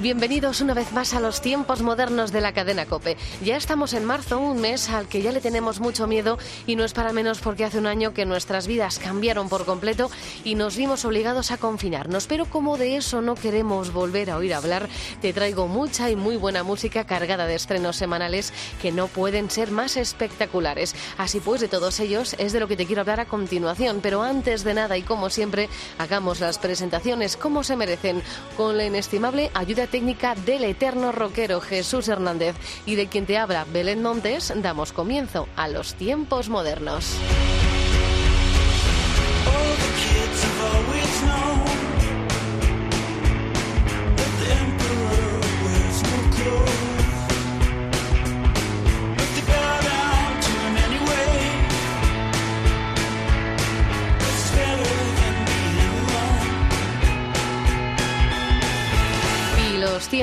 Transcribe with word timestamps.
Bienvenidos 0.00 0.60
una 0.62 0.74
vez 0.74 0.90
más 0.90 1.14
a 1.14 1.20
los 1.20 1.40
tiempos 1.40 1.80
modernos 1.80 2.32
de 2.32 2.40
la 2.40 2.52
cadena 2.52 2.86
Cope. 2.86 3.16
Ya 3.40 3.56
estamos 3.56 3.94
en 3.94 4.04
marzo, 4.04 4.40
un 4.40 4.60
mes 4.60 4.90
al 4.90 5.06
que 5.06 5.22
ya 5.22 5.30
le 5.30 5.40
tenemos 5.40 5.78
mucho 5.78 6.08
miedo 6.08 6.38
y 6.66 6.74
no 6.74 6.84
es 6.84 6.92
para 6.92 7.12
menos 7.12 7.38
porque 7.38 7.64
hace 7.64 7.78
un 7.78 7.86
año 7.86 8.12
que 8.12 8.26
nuestras 8.26 8.66
vidas 8.66 8.98
cambiaron 8.98 9.48
por 9.48 9.64
completo 9.64 10.10
y 10.42 10.56
nos 10.56 10.76
vimos 10.76 11.04
obligados 11.04 11.52
a 11.52 11.56
confinarnos. 11.56 12.26
Pero 12.26 12.46
como 12.46 12.78
de 12.78 12.96
eso 12.96 13.22
no 13.22 13.36
queremos 13.36 13.92
volver 13.92 14.32
a 14.32 14.38
oír 14.38 14.54
hablar, 14.54 14.88
te 15.22 15.32
traigo 15.32 15.68
mucha 15.68 16.10
y 16.10 16.16
muy 16.16 16.36
buena 16.36 16.64
música 16.64 17.06
cargada 17.06 17.46
de 17.46 17.54
estrenos 17.54 17.94
semanales 17.94 18.52
que 18.82 18.90
no 18.90 19.06
pueden 19.06 19.50
ser 19.50 19.70
más 19.70 19.96
espectaculares. 19.96 20.96
Así 21.16 21.38
pues, 21.38 21.60
de 21.60 21.68
todos 21.68 22.00
ellos 22.00 22.34
es 22.38 22.52
de 22.52 22.58
lo 22.58 22.66
que 22.66 22.76
te 22.76 22.86
quiero 22.86 23.02
hablar 23.02 23.20
a 23.20 23.26
continuación. 23.26 24.00
Pero 24.02 24.24
antes 24.24 24.64
de 24.64 24.74
nada 24.74 24.98
y 24.98 25.02
como 25.02 25.30
siempre, 25.30 25.68
hagamos 25.96 26.40
las 26.40 26.58
presentaciones 26.58 27.36
como 27.36 27.62
se 27.62 27.76
merecen 27.76 28.20
con 28.56 28.76
la 28.76 28.84
inestimable 28.84 29.52
ayuda 29.60 29.86
técnica 29.86 30.34
del 30.34 30.64
eterno 30.64 31.12
rockero 31.12 31.60
Jesús 31.60 32.08
Hernández 32.08 32.56
y 32.86 32.94
de 32.94 33.08
quien 33.08 33.26
te 33.26 33.36
habla 33.36 33.66
Belén 33.70 34.02
Montes, 34.02 34.52
damos 34.56 34.92
comienzo 34.92 35.48
a 35.54 35.68
los 35.68 35.94
tiempos 35.94 36.48
modernos. 36.48 37.14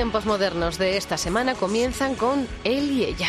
Tiempos 0.08 0.24
modernos 0.24 0.78
de 0.78 0.96
esta 0.96 1.18
semana 1.18 1.54
comienzan 1.54 2.14
con 2.14 2.48
él 2.64 2.90
y 2.92 3.04
ella. 3.04 3.28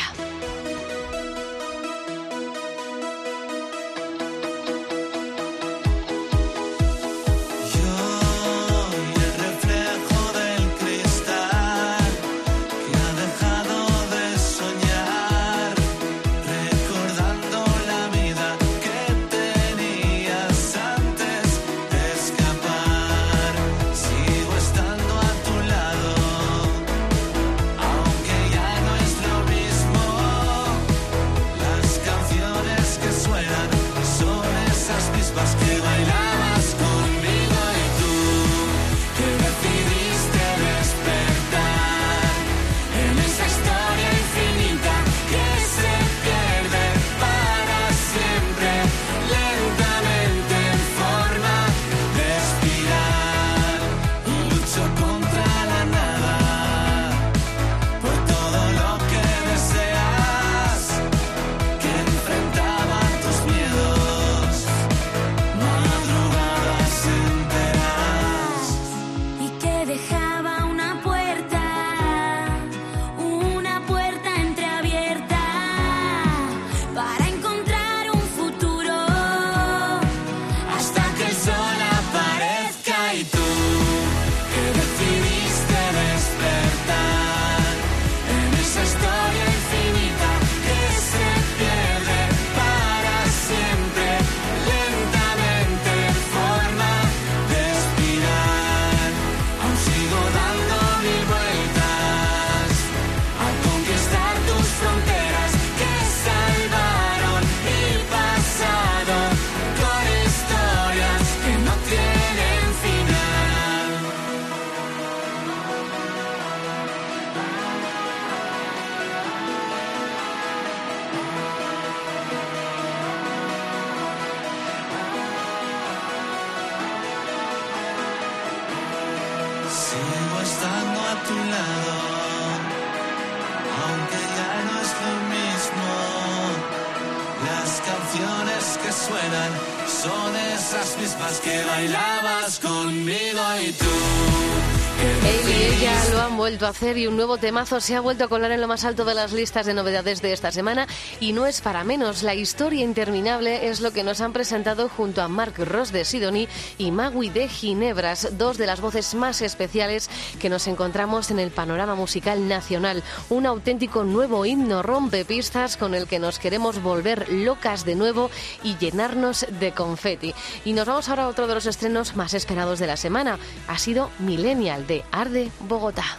Vuelto 146.50 146.66
a 146.66 146.70
hacer 146.70 146.98
y 146.98 147.06
un 147.06 147.16
nuevo 147.16 147.38
temazo 147.38 147.80
se 147.80 147.96
ha 147.96 148.02
vuelto 148.02 148.24
a 148.24 148.28
colar 148.28 148.52
en 148.52 148.60
lo 148.60 148.68
más 148.68 148.84
alto 148.84 149.06
de 149.06 149.14
las 149.14 149.34
listas 149.34 149.68
de 149.68 149.76
novedades 149.76 150.20
de 150.24 150.34
esta 150.34 150.52
semana 150.52 150.88
y 151.20 151.32
no 151.32 151.46
es 151.46 151.62
para 151.62 151.84
menos. 151.84 152.24
La 152.24 152.34
historia 152.34 152.84
interminable 152.84 153.68
es 153.68 153.82
lo 153.82 153.94
que 153.94 154.04
nos 154.04 154.20
han 154.20 154.34
presentado 154.34 154.90
junto 154.90 155.22
a 155.22 155.28
Mark 155.28 155.54
Ross 155.60 155.92
de 155.92 156.06
Sidonie 156.06 156.50
y 156.80 156.90
Magui 156.90 157.30
de 157.30 157.48
Ginebras, 157.48 158.36
dos 158.40 158.58
de 158.58 158.66
las 158.66 158.82
voces 158.82 159.14
más 159.14 159.44
especiales 159.44 160.10
que 160.40 160.50
nos 160.50 160.66
encontramos 160.66 161.30
en 161.30 161.38
el 161.38 161.52
panorama 161.52 161.94
musical 161.94 162.48
nacional. 162.48 163.04
Un 163.30 163.46
auténtico 163.46 164.04
nuevo 164.04 164.44
himno 164.44 164.82
rompe 164.82 165.26
pistas 165.26 165.78
con 165.78 165.94
el 165.94 166.08
que 166.08 166.18
nos 166.18 166.40
queremos 166.40 166.82
volver 166.82 167.32
locas 167.32 167.86
de 167.86 167.94
nuevo 167.94 168.32
y 168.64 168.76
llenarnos 168.78 169.46
de 169.60 169.72
confeti. 169.72 170.34
Y 170.66 170.74
nos 170.74 170.88
vamos 170.88 171.10
ahora 171.10 171.26
a 171.26 171.28
otro 171.28 171.46
de 171.46 171.54
los 171.54 171.68
estrenos 171.68 172.16
más 172.16 172.34
esperados 172.34 172.80
de 172.80 172.88
la 172.88 172.98
semana. 172.98 173.38
Ha 173.68 173.78
sido 173.78 174.10
Millennial 174.18 174.88
de 174.88 175.04
Arde 175.12 175.52
Bogotá. 175.60 176.18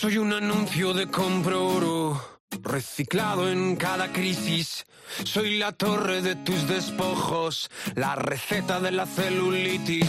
Soy 0.00 0.16
un 0.16 0.32
anuncio 0.32 0.94
de 0.94 1.08
compro 1.08 1.66
oro, 1.66 2.22
reciclado 2.62 3.50
en 3.50 3.74
cada 3.74 4.12
crisis. 4.12 4.86
Soy 5.24 5.58
la 5.58 5.72
torre 5.72 6.22
de 6.22 6.36
tus 6.36 6.68
despojos, 6.68 7.68
la 7.96 8.14
receta 8.14 8.78
de 8.78 8.92
la 8.92 9.06
celulitis. 9.06 10.08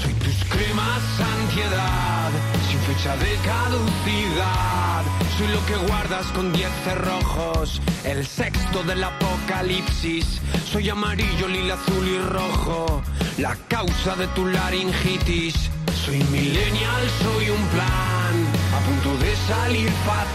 Soy 0.00 0.12
tus 0.12 0.44
cremas 0.44 1.02
ansiedad, 1.18 2.30
sin 2.70 2.78
fecha 2.82 3.16
de 3.16 3.34
caducidad. 3.44 5.02
Soy 5.36 5.48
lo 5.48 5.66
que 5.66 5.84
guardas 5.88 6.26
con 6.28 6.52
diez 6.52 6.70
cerrojos, 6.84 7.82
el 8.04 8.24
sexto 8.24 8.84
del 8.84 9.02
apocalipsis. 9.02 10.40
Soy 10.70 10.90
amarillo, 10.90 11.48
lila, 11.48 11.74
azul 11.74 12.06
y 12.06 12.18
rojo, 12.20 13.02
la 13.38 13.56
causa 13.66 14.14
de 14.14 14.28
tu 14.28 14.46
laringitis. 14.46 15.56
Soy 16.04 16.22
millennial, 16.22 17.10
soy 17.20 17.50
un 17.50 17.66
plan 17.70 18.43
punto 18.86 19.16
de 19.18 19.34
salir 19.48 19.90
fatal. 20.06 20.28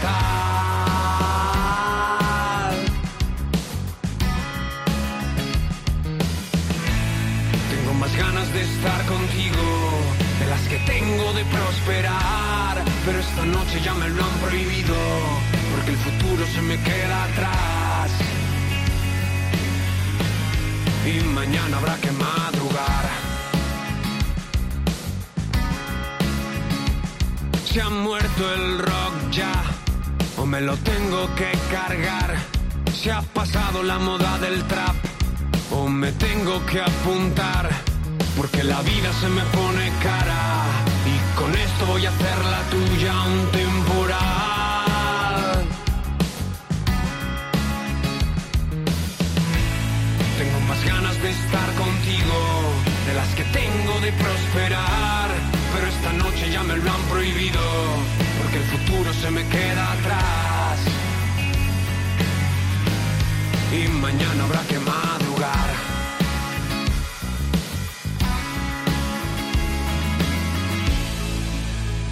Tengo 7.70 7.94
más 7.94 8.16
ganas 8.16 8.52
de 8.52 8.62
estar 8.62 9.06
contigo, 9.06 9.64
de 10.40 10.46
las 10.46 10.62
que 10.68 10.78
tengo 10.78 11.32
de 11.32 11.44
prosperar, 11.44 12.82
pero 13.04 13.18
esta 13.20 13.44
noche 13.46 13.80
ya 13.84 13.94
me 13.94 14.08
lo 14.08 14.24
han 14.24 14.36
prohibido, 14.44 14.96
porque 15.72 15.90
el 15.92 15.98
futuro 15.98 16.46
se 16.54 16.62
me 16.62 16.76
queda 16.82 17.24
atrás. 17.24 18.10
Y 21.06 21.20
mañana 21.24 21.78
habrá 21.78 21.96
que 21.96 22.12
madrugar. 22.12 22.49
Se 27.72 27.80
ha 27.80 27.88
muerto 27.88 28.52
el 28.52 28.78
rock 28.80 29.30
ya, 29.30 29.52
o 30.38 30.44
me 30.44 30.60
lo 30.60 30.76
tengo 30.78 31.32
que 31.36 31.52
cargar. 31.70 32.34
Se 32.92 33.12
ha 33.12 33.22
pasado 33.22 33.84
la 33.84 33.96
moda 34.00 34.38
del 34.38 34.64
trap, 34.64 34.96
o 35.70 35.88
me 35.88 36.10
tengo 36.10 36.66
que 36.66 36.80
apuntar. 36.80 37.70
Porque 38.36 38.64
la 38.64 38.82
vida 38.82 39.12
se 39.20 39.28
me 39.28 39.42
pone 39.42 39.92
cara, 40.02 40.64
y 41.06 41.38
con 41.38 41.54
esto 41.54 41.86
voy 41.86 42.06
a 42.06 42.08
hacer 42.08 42.44
la 42.44 42.60
tuya 42.70 43.12
un 43.22 43.50
temporal. 43.52 44.18
Tengo 50.38 50.60
más 50.66 50.84
ganas 50.84 51.22
de 51.22 51.30
estar 51.30 51.74
contigo, 51.74 52.36
de 53.06 53.14
las 53.14 53.28
que 53.36 53.44
tengo 53.44 54.00
de 54.00 54.12
prosperar. 54.14 55.09
Me 56.70 56.76
lo 56.84 56.92
han 56.92 57.02
prohibido, 57.02 57.60
porque 58.38 58.58
el 58.58 58.64
futuro 58.64 59.12
se 59.12 59.30
me 59.30 59.46
queda 59.48 59.92
atrás. 59.92 60.78
Y 63.72 63.88
mañana 63.88 64.44
habrá 64.44 64.62
que 64.70 64.78
madrugar. 64.78 65.70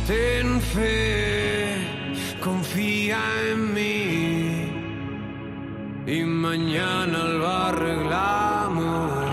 Ten 0.06 0.60
fe, 0.72 1.76
confía 2.40 3.20
en 3.50 3.74
mí. 3.74 4.72
Y 6.06 6.24
mañana 6.24 7.18
lo 7.38 7.48
arreglamos. 7.48 9.27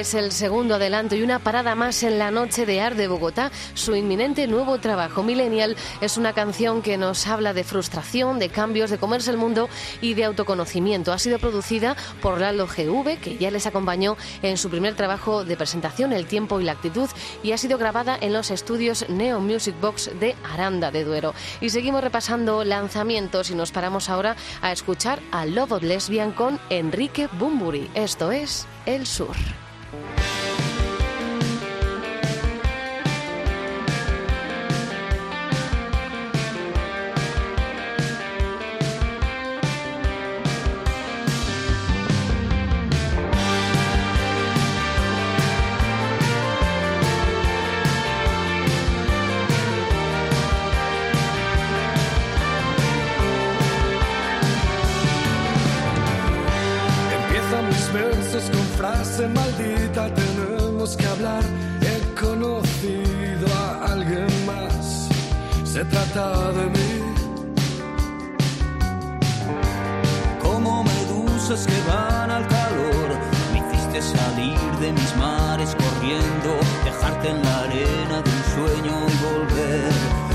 Es 0.00 0.12
el 0.12 0.30
segundo 0.30 0.74
adelanto 0.74 1.14
y 1.14 1.22
una 1.22 1.38
parada 1.38 1.74
más 1.74 2.02
en 2.02 2.18
la 2.18 2.30
noche 2.30 2.66
de 2.66 2.82
Ar 2.82 2.96
de 2.96 3.08
Bogotá, 3.08 3.50
su 3.72 3.96
inminente 3.96 4.46
nuevo 4.46 4.78
trabajo. 4.78 5.22
Millennial 5.22 5.74
es 6.02 6.18
una 6.18 6.34
canción 6.34 6.82
que 6.82 6.98
nos 6.98 7.26
habla 7.26 7.54
de 7.54 7.64
frustración, 7.64 8.38
de 8.38 8.50
cambios, 8.50 8.90
de 8.90 8.98
comerse 8.98 9.30
el 9.30 9.38
mundo 9.38 9.70
y 10.02 10.12
de 10.12 10.24
autoconocimiento. 10.24 11.12
Ha 11.12 11.18
sido 11.18 11.38
producida 11.38 11.96
por 12.20 12.40
Lalo 12.40 12.66
GV, 12.66 13.18
que 13.18 13.38
ya 13.38 13.50
les 13.50 13.66
acompañó 13.66 14.18
en 14.42 14.58
su 14.58 14.68
primer 14.68 14.94
trabajo 14.96 15.44
de 15.44 15.56
presentación, 15.56 16.12
El 16.12 16.26
tiempo 16.26 16.60
y 16.60 16.64
la 16.64 16.72
actitud, 16.72 17.08
y 17.42 17.52
ha 17.52 17.58
sido 17.58 17.78
grabada 17.78 18.18
en 18.20 18.34
los 18.34 18.50
estudios 18.50 19.08
Neo 19.08 19.40
Music 19.40 19.74
Box 19.80 20.10
de 20.20 20.34
Aranda 20.44 20.90
de 20.90 21.04
Duero. 21.04 21.34
Y 21.62 21.70
seguimos 21.70 22.04
repasando 22.04 22.64
lanzamientos 22.64 23.50
y 23.50 23.54
nos 23.54 23.72
paramos 23.72 24.10
ahora 24.10 24.36
a 24.60 24.72
escuchar 24.72 25.20
a 25.32 25.46
Love 25.46 25.72
of 25.72 25.82
Lesbian 25.82 26.32
con 26.32 26.60
Enrique 26.68 27.28
Bumburi. 27.38 27.90
Esto 27.94 28.30
es 28.30 28.66
El 28.84 29.06
Sur. 29.06 29.36
Dejarte 76.84 77.28
en 77.30 77.42
la 77.42 77.60
arena 77.60 78.22
de 78.22 78.30
un 78.30 78.44
sueño 78.54 79.06
y 79.08 79.24
volver 79.24 80.25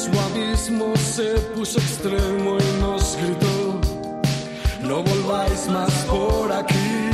mismo 0.00 0.20
abismo 0.22 0.96
se 0.96 1.34
puso 1.54 1.78
extremo 1.78 2.56
y 2.58 2.80
nos 2.80 3.16
gritó, 3.16 3.80
no 4.80 5.02
volváis 5.02 5.68
más 5.68 5.92
por 6.04 6.50
aquí. 6.50 7.10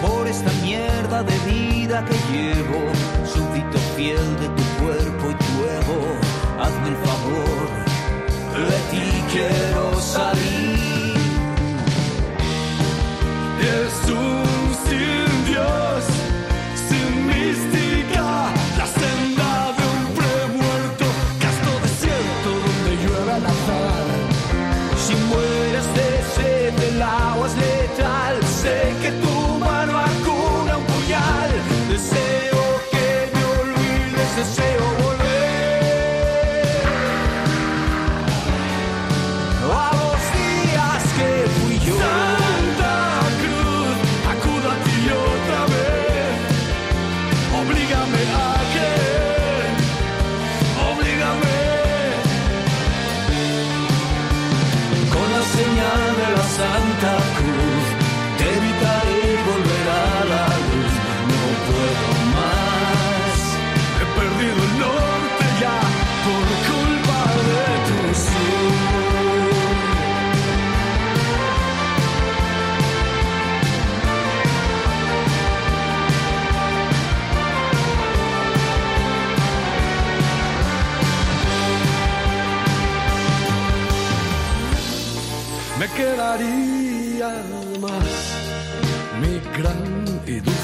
por 0.00 0.26
esta 0.26 0.50
mierda 0.62 1.22
de 1.22 1.36
vida 1.40 2.02
que 2.06 2.16
llevo, 2.32 2.80
súbdito 3.26 3.78
fiel 3.94 4.26
de 4.40 4.48
tu 4.48 4.62
cuerpo 4.82 5.30
y 5.32 5.34
tu 5.44 5.54
ego, 5.80 6.00
hazme 6.62 6.88
el 6.88 6.96
favor, 7.06 7.68
de 8.70 8.78
ti 8.90 9.24
quiero 9.30 10.00
salir. 10.00 10.77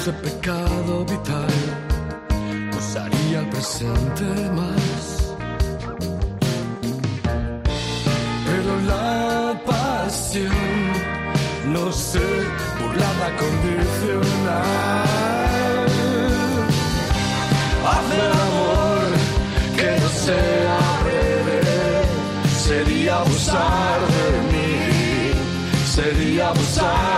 Dulce 0.05 0.11
pecado 0.21 1.03
vital 1.05 1.47
usaría 2.77 3.39
el 3.39 3.49
presente 3.49 4.23
más. 4.51 5.33
Pero 8.45 8.71
la 8.87 9.61
pasión 9.65 10.51
no 11.73 11.91
sé 11.91 12.27
burlada 12.79 13.27
condicional. 13.43 15.05
Hazme 17.87 18.15
el 18.15 18.31
amor 18.47 19.05
que 19.77 19.89
no 20.01 20.09
sea 20.09 20.77
breve, 21.03 21.59
sería 22.63 23.13
abusar 23.17 23.99
de 24.15 24.27
mí, 24.51 24.71
sería 25.95 26.49
abusar 26.49 27.14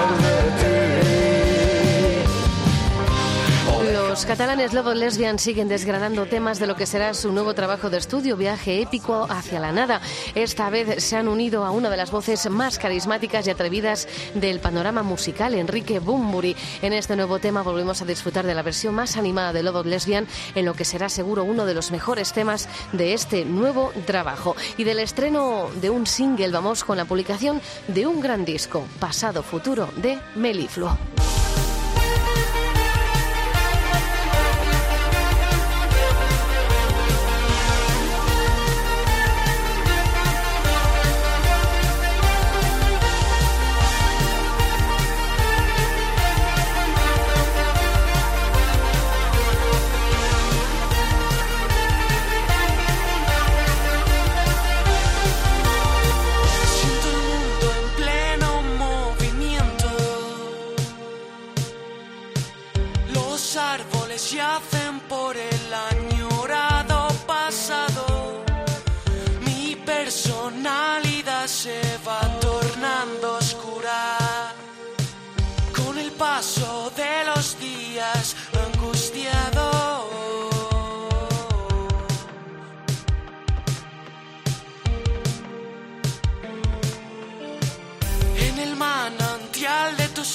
catalanes 4.27 4.73
Lobos 4.73 4.97
Lesbian 4.97 5.39
siguen 5.39 5.69
desgranando 5.69 6.25
temas 6.25 6.59
de 6.59 6.67
lo 6.67 6.75
que 6.75 6.85
será 6.85 7.13
su 7.13 7.31
nuevo 7.31 7.53
trabajo 7.53 7.89
de 7.89 7.97
estudio, 7.97 8.35
Viaje 8.35 8.81
épico 8.81 9.25
hacia 9.29 9.61
la 9.61 9.71
nada. 9.71 10.01
Esta 10.35 10.69
vez 10.69 11.01
se 11.01 11.15
han 11.15 11.29
unido 11.29 11.63
a 11.63 11.71
una 11.71 11.89
de 11.89 11.95
las 11.95 12.11
voces 12.11 12.49
más 12.49 12.77
carismáticas 12.77 13.47
y 13.47 13.51
atrevidas 13.51 14.05
del 14.33 14.59
panorama 14.59 15.01
musical, 15.01 15.53
Enrique 15.53 15.99
Bumburi. 15.99 16.57
En 16.81 16.91
este 16.91 17.15
nuevo 17.15 17.39
tema 17.39 17.61
volvemos 17.61 18.01
a 18.01 18.05
disfrutar 18.05 18.45
de 18.45 18.53
la 18.53 18.63
versión 18.63 18.95
más 18.95 19.15
animada 19.15 19.53
de 19.53 19.63
Lobos 19.63 19.85
Lesbian, 19.85 20.27
en 20.55 20.65
lo 20.65 20.73
que 20.73 20.83
será 20.83 21.07
seguro 21.07 21.45
uno 21.45 21.65
de 21.65 21.73
los 21.73 21.91
mejores 21.91 22.33
temas 22.33 22.67
de 22.91 23.13
este 23.13 23.45
nuevo 23.45 23.93
trabajo. 24.05 24.57
Y 24.75 24.83
del 24.83 24.99
estreno 24.99 25.69
de 25.79 25.89
un 25.89 26.05
single 26.05 26.51
vamos 26.51 26.83
con 26.83 26.97
la 26.97 27.05
publicación 27.05 27.61
de 27.87 28.05
un 28.05 28.19
gran 28.19 28.43
disco, 28.43 28.85
Pasado 28.99 29.41
Futuro, 29.41 29.89
de 29.95 30.19
Melifluo. 30.35 30.97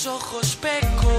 Ojos 0.07 0.57
peco. 0.57 1.13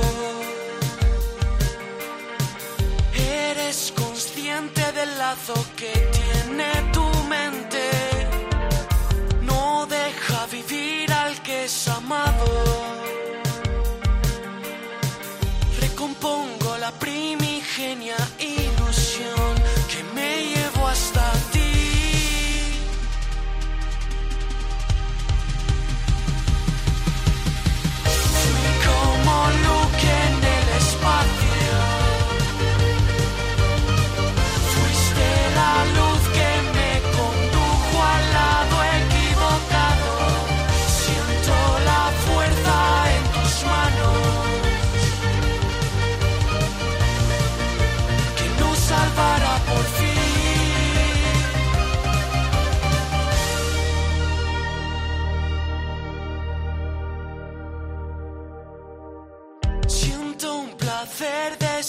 Eres 3.14 3.94
consciente 3.96 4.92
del 4.92 5.18
lazo 5.18 5.54
que 5.76 5.92
tiene 5.92 6.72
tu 6.92 7.06
mente. 7.28 7.90
No 9.42 9.86
deja 9.86 10.46
vivir 10.48 11.12
al 11.12 11.42
que 11.44 11.66
es 11.66 11.88
amado. 11.88 12.83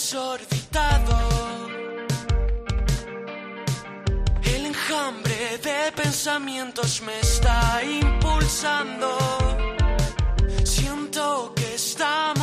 Desorbitado. 0.05 1.17
El 4.43 4.67
enjambre 4.67 5.57
de 5.63 5.91
pensamientos 5.95 7.01
me 7.01 7.19
está 7.19 7.81
impulsando. 7.83 9.17
Siento 10.63 11.53
que 11.55 11.73
estamos 11.73 12.34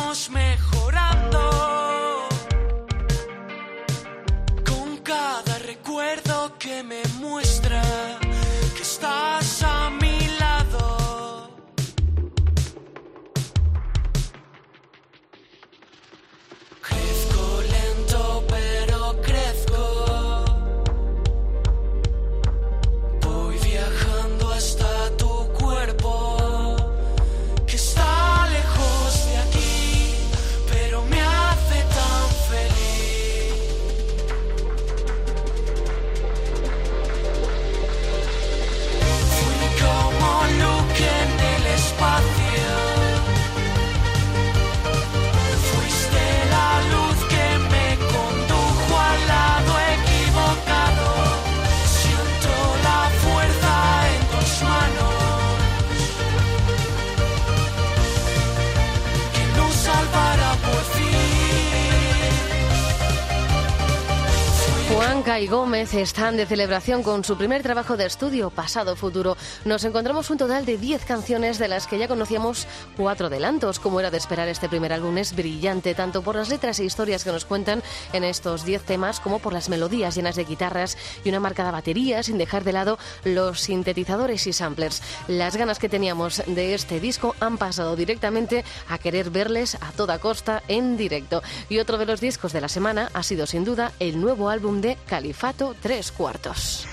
Gómez 65.63 65.93
están 65.93 66.35
de 66.35 66.45
celebración 66.45 67.03
con 67.03 67.23
su 67.23 67.37
primer 67.37 67.63
trabajo 67.63 67.95
de 67.95 68.05
estudio, 68.05 68.49
Pasado 68.49 68.97
Futuro. 68.97 69.37
Nos 69.63 69.85
encontramos 69.85 70.29
un 70.29 70.37
total 70.37 70.65
de 70.65 70.77
10 70.77 71.05
canciones 71.05 71.57
de 71.57 71.69
las 71.69 71.87
que 71.87 71.97
ya 71.97 72.09
conocíamos 72.09 72.67
cuatro 72.97 73.27
adelantos. 73.27 73.79
Como 73.79 74.01
era 74.01 74.11
de 74.11 74.17
esperar, 74.17 74.49
este 74.49 74.67
primer 74.67 74.91
álbum 74.91 75.17
es 75.19 75.33
brillante, 75.33 75.95
tanto 75.95 76.21
por 76.21 76.35
las 76.35 76.49
letras 76.49 76.79
e 76.79 76.83
historias 76.83 77.23
que 77.23 77.31
nos 77.31 77.45
cuentan 77.45 77.81
en 78.11 78.25
estos 78.25 78.65
10 78.65 78.83
temas, 78.83 79.21
como 79.21 79.39
por 79.39 79.53
las 79.53 79.69
melodías 79.69 80.15
llenas 80.15 80.35
de 80.35 80.43
guitarras 80.43 80.97
y 81.23 81.29
una 81.29 81.39
marcada 81.39 81.71
batería, 81.71 82.23
sin 82.23 82.37
dejar 82.37 82.65
de 82.65 82.73
lado 82.73 82.99
los 83.23 83.61
sintetizadores 83.61 84.45
y 84.47 84.51
samplers. 84.51 85.01
Las 85.29 85.55
ganas 85.55 85.79
que 85.79 85.87
teníamos 85.87 86.43
de 86.45 86.73
este 86.73 86.99
disco 86.99 87.37
han 87.39 87.57
pasado 87.57 87.95
directamente 87.95 88.65
a 88.89 88.97
querer 88.97 89.29
verles 89.29 89.75
a 89.75 89.93
toda 89.93 90.19
costa 90.19 90.61
en 90.67 90.97
directo. 90.97 91.41
Y 91.69 91.79
otro 91.79 91.97
de 91.97 92.05
los 92.05 92.19
discos 92.19 92.51
de 92.51 92.59
la 92.59 92.67
semana 92.67 93.09
ha 93.13 93.23
sido 93.23 93.47
sin 93.47 93.63
duda 93.63 93.93
el 94.01 94.19
nuevo 94.19 94.49
álbum 94.49 94.81
de 94.81 94.97
Califato 95.07 95.52
tres 95.79 96.11
cuartos. 96.11 96.87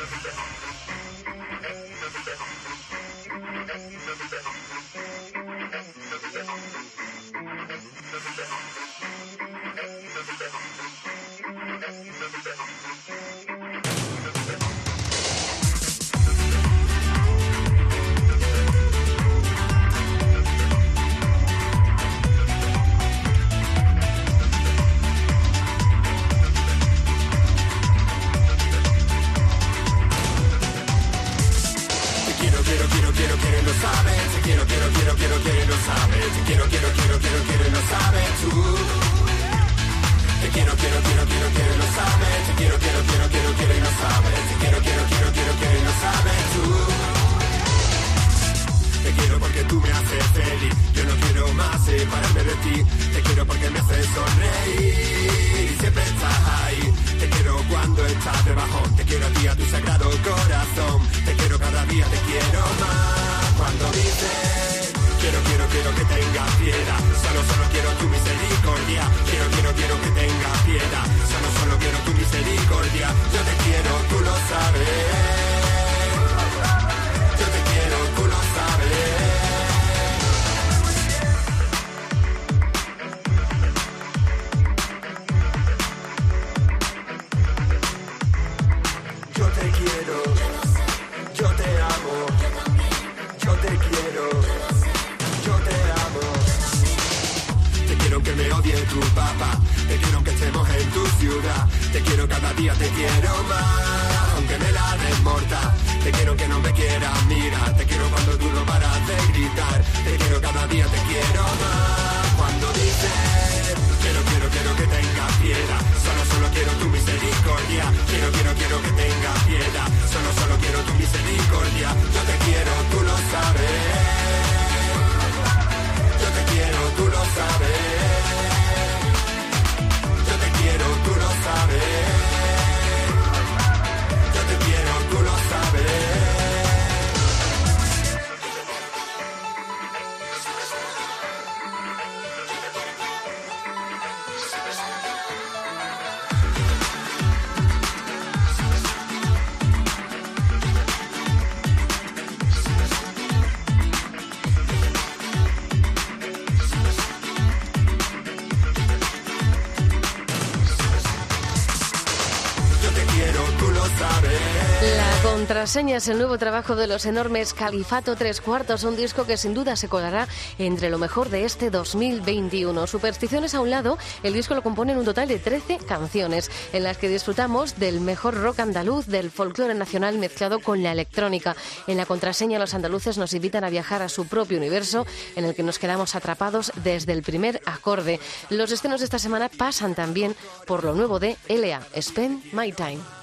señas 165.71 166.09
el 166.09 166.19
nuevo 166.19 166.37
trabajo 166.37 166.75
de 166.75 166.89
los 166.89 167.07
enormes 167.07 167.55
Califato 167.55 168.17
Tres 168.17 168.41
Cuartos, 168.41 168.83
un 168.83 168.97
disco 168.97 169.25
que 169.25 169.37
sin 169.37 169.55
duda 169.55 169.77
se 169.77 169.89
colará 169.89 170.27
entre 170.59 170.91
lo 170.91 170.99
mejor 170.99 171.29
de 171.29 171.45
este 171.45 171.71
2021. 171.71 172.89
Supersticiones 172.89 173.55
a 173.55 173.61
un 173.61 173.71
lado, 173.71 173.97
el 174.25 174.33
disco 174.33 174.57
lo 174.57 174.65
componen 174.65 174.99
un 174.99 175.05
total 175.05 175.29
de 175.29 175.39
13 175.39 175.79
canciones, 175.79 176.51
en 176.73 176.83
las 176.83 176.99
que 176.99 177.09
disfrutamos 177.09 177.79
del 177.79 178.01
mejor 178.01 178.35
rock 178.35 178.59
andaluz, 178.59 179.07
del 179.07 179.31
folclore 179.31 179.75
nacional 179.75 180.19
mezclado 180.19 180.59
con 180.59 180.83
la 180.83 180.91
electrónica. 180.91 181.55
En 181.87 181.99
la 181.99 182.07
contraseña, 182.07 182.59
los 182.59 182.75
andaluces 182.75 183.17
nos 183.17 183.33
invitan 183.33 183.63
a 183.63 183.71
viajar 183.71 184.03
a 184.03 184.09
su 184.09 184.27
propio 184.27 184.59
universo, 184.59 185.07
en 185.37 185.45
el 185.45 185.55
que 185.55 185.63
nos 185.63 185.79
quedamos 185.79 186.17
atrapados 186.17 186.73
desde 186.83 187.13
el 187.13 187.23
primer 187.23 187.63
acorde. 187.65 188.19
Los 188.49 188.73
estrenos 188.73 189.01
de 189.01 189.05
esta 189.05 189.21
semana 189.21 189.49
pasan 189.49 189.95
también 189.95 190.35
por 190.67 190.83
lo 190.83 190.95
nuevo 190.95 191.21
de 191.21 191.37
LA, 191.49 191.81
Spend 192.01 192.53
My 192.55 192.73
Time. 192.73 193.20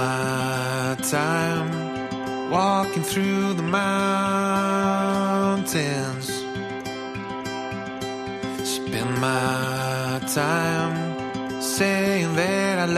my 0.00 0.96
time 1.16 1.68
walking 2.50 3.04
through 3.10 3.54
the 3.60 3.66
mountains. 3.80 4.96
Spend 8.76 9.10
my 9.28 10.20
time 10.40 10.94
saying 11.60 12.30
that 12.40 12.74
I 12.86 12.88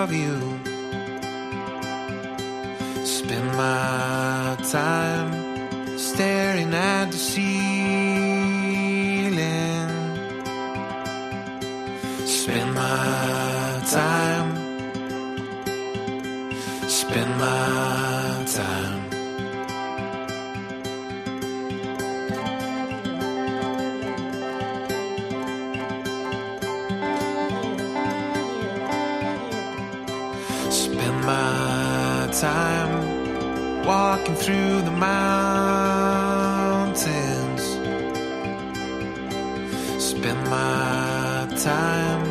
love 0.00 0.10
you. 0.22 0.36
Spend 3.18 3.46
my 3.64 4.56
time 4.76 5.13
Spend 30.74 31.18
my 31.24 32.28
time 32.32 32.92
walking 33.86 34.34
through 34.34 34.82
the 34.82 34.90
mountains. 34.90 35.14
Spend 40.02 40.40
my 40.50 41.46
time 41.70 42.24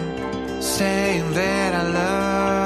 saying 0.62 1.34
that 1.34 1.74
I 1.74 1.84
love. 2.00 2.63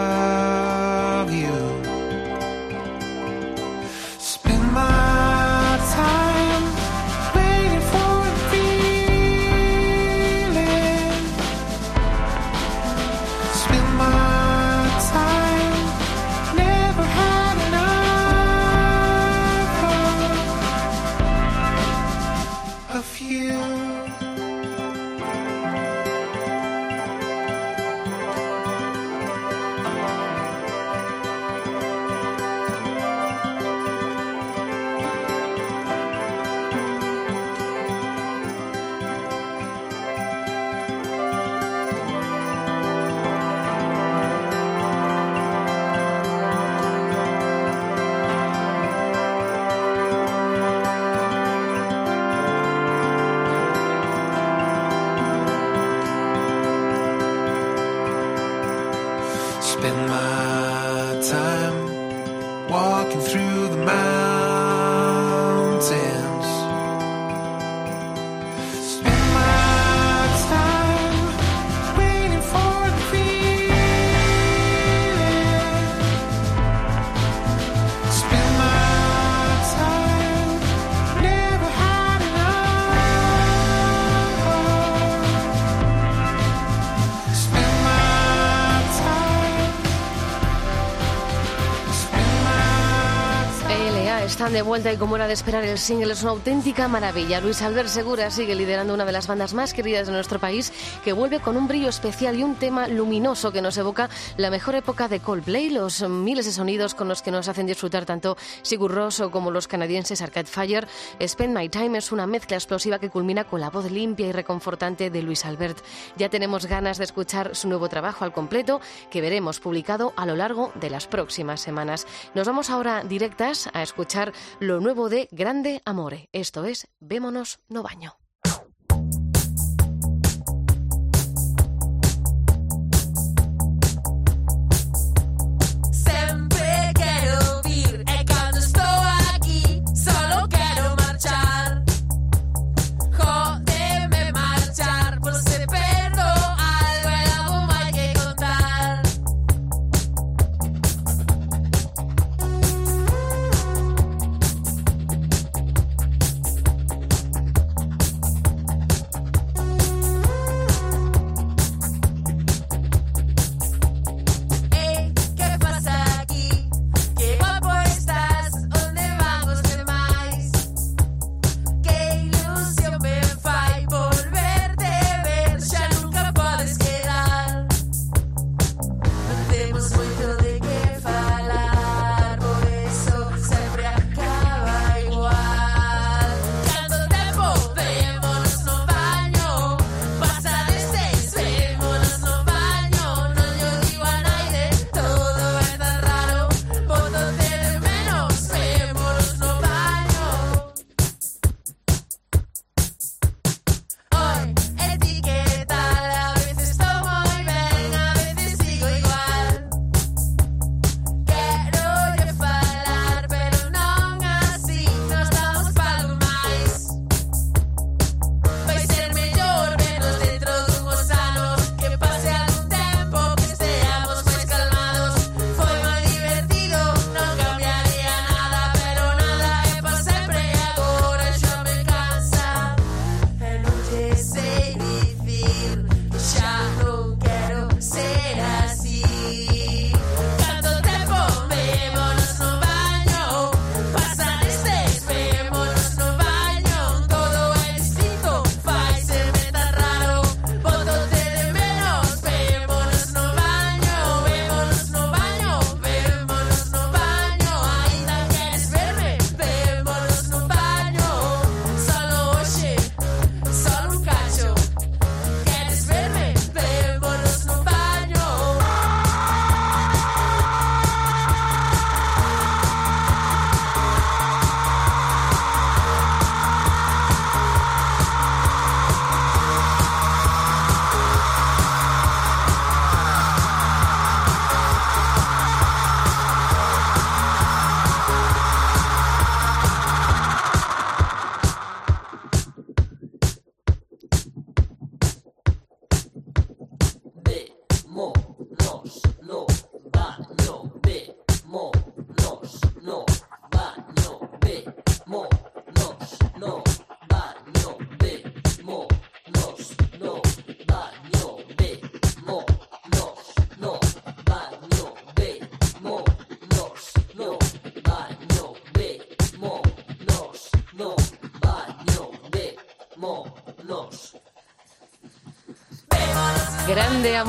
Están 94.47 94.53
de 94.53 94.61
vuelta 94.61 94.93
y 94.93 94.97
como 94.97 95.17
era 95.17 95.27
de 95.27 95.33
esperar 95.33 95.65
el 95.65 95.77
single 95.77 96.13
es 96.13 96.21
una 96.21 96.31
auténtica 96.31 96.87
maravilla. 96.87 97.41
Luis 97.41 97.61
Albert 97.61 97.89
Segura 97.89 98.31
sigue 98.31 98.55
liderando 98.55 98.93
una 98.93 99.03
de 99.03 99.11
las 99.11 99.27
bandas 99.27 99.53
más 99.53 99.73
queridas 99.73 100.07
de 100.07 100.13
nuestro 100.13 100.39
país 100.39 100.71
que 101.03 101.11
vuelve 101.11 101.41
con 101.41 101.57
un 101.57 101.67
brillo 101.67 101.89
especial 101.89 102.39
y 102.39 102.43
un 102.43 102.55
tema 102.55 102.87
luminoso 102.87 103.51
que 103.51 103.61
nos 103.61 103.77
evoca 103.77 104.09
la 104.37 104.49
mejor 104.49 104.75
época 104.75 105.09
de 105.09 105.19
Coldplay, 105.19 105.69
los 105.69 106.07
miles 106.07 106.45
de 106.45 106.53
sonidos 106.53 106.95
con 106.95 107.09
los 107.09 107.21
que 107.21 107.29
nos 107.29 107.49
hacen 107.49 107.67
disfrutar 107.67 108.05
tanto 108.05 108.37
Sigur 108.61 108.93
Rós 108.93 109.21
como 109.31 109.51
los 109.51 109.67
canadienses 109.67 110.21
Arcade 110.21 110.45
Fire. 110.45 110.87
Spend 111.21 111.53
My 111.53 111.67
Time 111.67 111.97
es 111.97 112.13
una 112.13 112.25
mezcla 112.25 112.55
explosiva 112.55 112.99
que 112.99 113.09
culmina 113.09 113.43
con 113.43 113.59
la 113.59 113.69
voz 113.69 113.91
limpia 113.91 114.27
y 114.27 114.31
reconfortante 114.31 115.09
de 115.09 115.23
Luis 115.23 115.43
Albert. 115.43 115.79
Ya 116.15 116.29
tenemos 116.29 116.67
ganas 116.67 116.99
de 116.99 117.03
escuchar 117.03 117.53
su 117.53 117.67
nuevo 117.67 117.89
trabajo 117.89 118.23
al 118.23 118.31
completo 118.31 118.79
que 119.11 119.19
veremos 119.19 119.59
publicado 119.59 120.13
a 120.15 120.25
lo 120.25 120.37
largo 120.37 120.71
de 120.75 120.89
las 120.89 121.05
próximas 121.05 121.59
semanas. 121.59 122.07
Nos 122.33 122.47
vamos 122.47 122.69
ahora 122.69 123.03
directas 123.03 123.69
a 123.73 123.83
escuchar 123.83 124.31
lo 124.59 124.79
nuevo 124.79 125.09
de 125.09 125.27
Grande 125.31 125.81
Amore. 125.85 126.29
Esto 126.33 126.65
es 126.65 126.87
Vémonos 126.99 127.59
no 127.69 127.83
baño. 127.83 128.17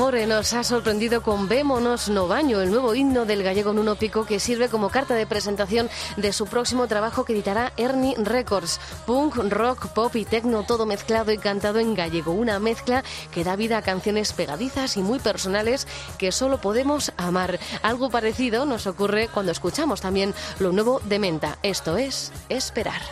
Nos 0.08 0.54
ha 0.54 0.64
sorprendido 0.64 1.22
con 1.22 1.48
Vémonos 1.48 2.08
no 2.08 2.26
baño, 2.28 2.62
el 2.62 2.70
nuevo 2.70 2.94
himno 2.94 3.26
del 3.26 3.42
gallego 3.42 3.74
Nuno 3.74 3.94
Pico 3.96 4.24
que 4.24 4.40
sirve 4.40 4.70
como 4.70 4.88
carta 4.88 5.14
de 5.14 5.26
presentación 5.26 5.90
de 6.16 6.32
su 6.32 6.46
próximo 6.46 6.88
trabajo 6.88 7.26
que 7.26 7.34
editará 7.34 7.74
Ernie 7.76 8.14
Records. 8.16 8.80
Punk, 9.04 9.36
rock, 9.36 9.88
pop 9.88 10.16
y 10.16 10.24
techno 10.24 10.62
todo 10.62 10.86
mezclado 10.86 11.30
y 11.30 11.36
cantado 11.36 11.78
en 11.78 11.94
gallego. 11.94 12.32
Una 12.32 12.58
mezcla 12.58 13.04
que 13.30 13.44
da 13.44 13.54
vida 13.54 13.76
a 13.76 13.82
canciones 13.82 14.32
pegadizas 14.32 14.96
y 14.96 15.02
muy 15.02 15.18
personales 15.18 15.86
que 16.16 16.32
solo 16.32 16.58
podemos 16.58 17.12
amar. 17.18 17.58
Algo 17.82 18.08
parecido 18.08 18.64
nos 18.64 18.86
ocurre 18.86 19.28
cuando 19.28 19.52
escuchamos 19.52 20.00
también 20.00 20.32
lo 20.58 20.72
nuevo 20.72 21.00
de 21.04 21.18
Menta. 21.18 21.58
Esto 21.62 21.98
es 21.98 22.32
Esperar. 22.48 23.02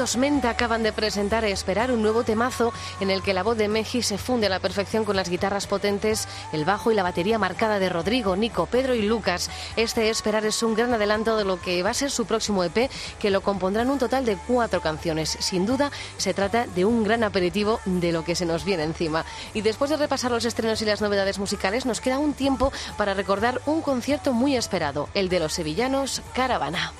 Madrileños 0.00 0.16
Menta 0.16 0.50
acaban 0.50 0.82
de 0.82 0.92
presentar 0.92 1.44
Esperar, 1.44 1.90
un 1.90 2.00
nuevo 2.00 2.24
temazo 2.24 2.72
en 3.00 3.10
el 3.10 3.22
que 3.22 3.34
la 3.34 3.42
voz 3.42 3.58
de 3.58 3.68
Meji 3.68 4.02
se 4.02 4.16
funde 4.16 4.46
a 4.46 4.48
la 4.48 4.58
perfección 4.58 5.04
con 5.04 5.14
las 5.14 5.28
guitarras 5.28 5.66
potentes, 5.66 6.26
el 6.54 6.64
bajo 6.64 6.90
y 6.90 6.94
la 6.94 7.02
batería 7.02 7.38
marcada 7.38 7.78
de 7.78 7.90
Rodrigo, 7.90 8.34
Nico, 8.34 8.64
Pedro 8.64 8.94
y 8.94 9.02
Lucas. 9.02 9.50
Este 9.76 10.08
Esperar 10.08 10.46
es 10.46 10.62
un 10.62 10.74
gran 10.74 10.94
adelanto 10.94 11.36
de 11.36 11.44
lo 11.44 11.60
que 11.60 11.82
va 11.82 11.90
a 11.90 11.94
ser 11.94 12.10
su 12.10 12.24
próximo 12.24 12.64
EP, 12.64 12.90
que 13.18 13.30
lo 13.30 13.42
compondrán 13.42 13.90
un 13.90 13.98
total 13.98 14.24
de 14.24 14.36
cuatro 14.36 14.80
canciones. 14.80 15.36
Sin 15.38 15.66
duda, 15.66 15.90
se 16.16 16.32
trata 16.32 16.66
de 16.66 16.86
un 16.86 17.04
gran 17.04 17.22
aperitivo 17.22 17.80
de 17.84 18.12
lo 18.12 18.24
que 18.24 18.36
se 18.36 18.46
nos 18.46 18.64
viene 18.64 18.84
encima. 18.84 19.26
Y 19.52 19.60
después 19.60 19.90
de 19.90 19.98
repasar 19.98 20.30
los 20.30 20.46
estrenos 20.46 20.80
y 20.80 20.86
las 20.86 21.02
novedades 21.02 21.38
musicales, 21.38 21.84
nos 21.84 22.00
queda 22.00 22.18
un 22.18 22.32
tiempo 22.32 22.72
para 22.96 23.12
recordar 23.12 23.60
un 23.66 23.82
concierto 23.82 24.32
muy 24.32 24.56
esperado, 24.56 25.10
el 25.12 25.28
de 25.28 25.40
los 25.40 25.52
sevillanos 25.52 26.22
Caravana. 26.32 26.94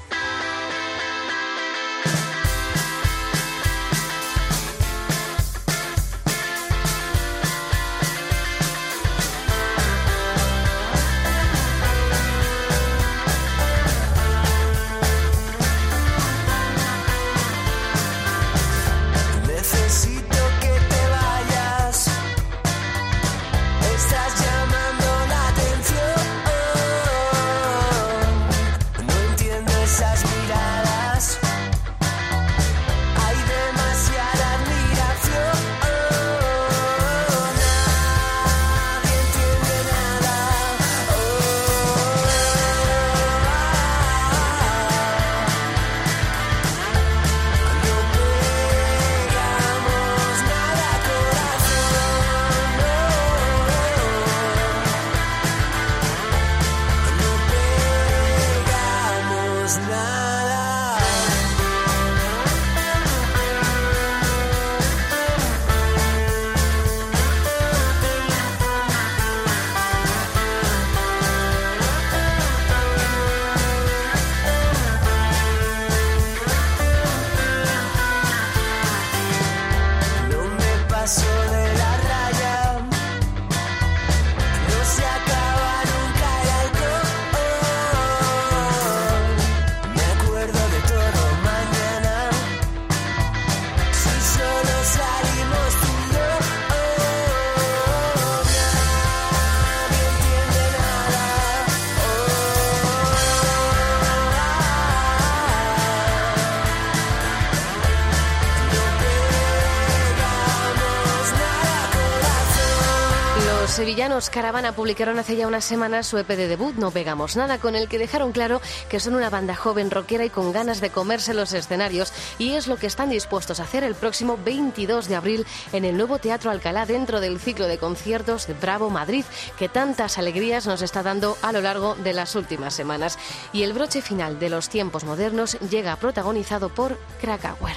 Los 113.71 113.77
sevillanos 113.77 114.31
Caravana 114.31 114.73
publicaron 114.73 115.21
hace 115.21 115.37
ya 115.37 115.47
unas 115.47 115.65
semanas 115.65 116.09
su 116.09 116.19
EP 116.19 116.27
de 116.27 116.49
debut, 116.49 116.75
No 116.75 116.91
Pegamos 116.91 117.37
Nada, 117.37 117.59
con 117.59 117.77
el 117.77 117.87
que 117.87 118.01
dejaron 118.01 118.33
claro 118.33 118.61
que 118.89 118.99
son 118.99 119.15
una 119.15 119.31
banda 119.31 119.55
joven, 119.55 119.93
rockera 119.93 120.25
y 120.25 120.29
con 120.29 120.51
ganas 120.51 120.81
de 120.81 120.91
comerse 120.91 121.35
los 121.35 121.53
escenarios, 121.53 122.13
y 122.37 122.55
es 122.55 122.67
lo 122.67 122.79
que 122.79 122.89
están 122.89 123.11
dispuestos 123.11 123.61
a 123.61 123.63
hacer 123.63 123.85
el 123.85 123.95
próximo 123.95 124.37
22 124.45 125.07
de 125.07 125.15
abril 125.15 125.47
en 125.73 125.85
el 125.85 125.97
nuevo 125.97 126.19
Teatro 126.19 126.51
Alcalá, 126.51 126.85
dentro 126.85 127.21
del 127.21 127.39
ciclo 127.39 127.69
de 127.69 127.79
conciertos 127.79 128.49
de 128.49 128.55
Bravo 128.55 128.91
Madrid, 128.91 129.25
que 129.57 129.69
tantas 129.69 130.19
alegrías 130.19 130.67
nos 130.67 130.83
está 130.83 131.05
dando 131.05 131.39
a 131.41 131.53
lo 131.53 131.61
largo 131.61 131.95
de 131.95 132.13
las 132.13 132.35
últimas 132.35 132.75
semanas. 132.75 133.21
Y 133.53 133.63
el 133.63 133.73
broche 133.73 134.03
final 134.03 134.41
de 134.41 134.51
los 134.51 134.69
tiempos 134.69 135.05
modernos 135.05 135.57
llega 135.61 135.95
protagonizado 135.95 136.71
por 136.71 136.99
Krakauer. 137.21 137.77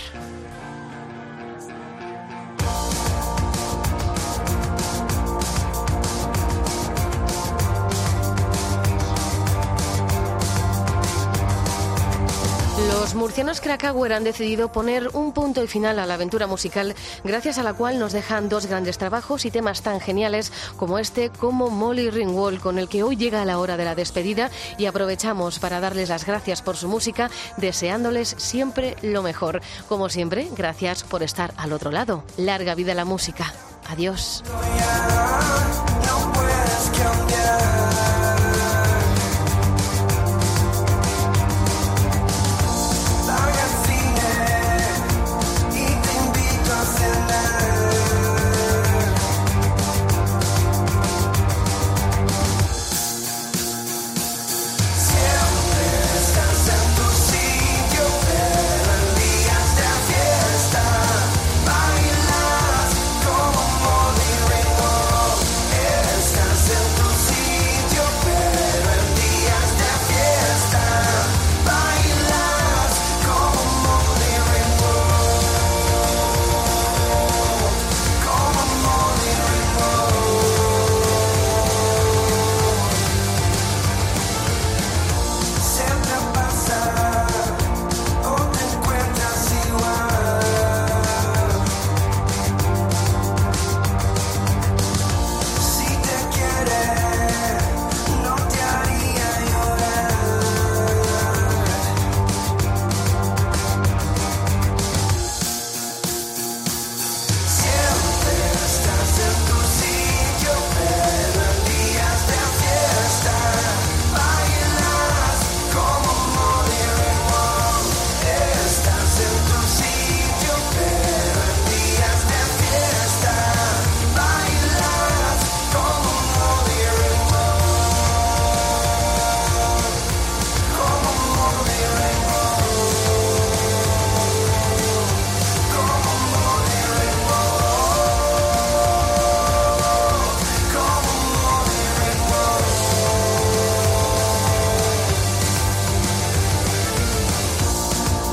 Los 13.03 13.15
murcianos 13.15 13.59
Krakauer 13.59 14.13
han 14.13 14.23
decidido 14.23 14.71
poner 14.71 15.09
un 15.09 15.33
punto 15.33 15.61
y 15.61 15.67
final 15.67 15.99
a 15.99 16.05
la 16.05 16.13
aventura 16.13 16.47
musical, 16.47 16.95
gracias 17.25 17.57
a 17.57 17.63
la 17.63 17.73
cual 17.73 17.99
nos 17.99 18.13
dejan 18.13 18.47
dos 18.47 18.65
grandes 18.65 18.97
trabajos 18.97 19.43
y 19.43 19.51
temas 19.51 19.81
tan 19.81 19.99
geniales 19.99 20.53
como 20.77 20.97
este, 20.97 21.29
como 21.29 21.69
Molly 21.69 22.09
Ringwald, 22.11 22.61
con 22.61 22.79
el 22.79 22.87
que 22.87 23.03
hoy 23.03 23.17
llega 23.17 23.43
la 23.43 23.59
hora 23.59 23.75
de 23.75 23.83
la 23.83 23.93
despedida 23.93 24.51
y 24.77 24.85
aprovechamos 24.85 25.59
para 25.59 25.81
darles 25.81 26.07
las 26.07 26.25
gracias 26.25 26.61
por 26.61 26.77
su 26.77 26.87
música, 26.87 27.29
deseándoles 27.57 28.35
siempre 28.37 28.95
lo 29.01 29.21
mejor. 29.21 29.61
Como 29.89 30.07
siempre, 30.07 30.47
gracias 30.55 31.03
por 31.03 31.23
estar 31.23 31.53
al 31.57 31.73
otro 31.73 31.91
lado. 31.91 32.23
Larga 32.37 32.73
vida 32.73 32.93
la 32.93 33.03
música. 33.03 33.53
Adiós. 33.89 34.43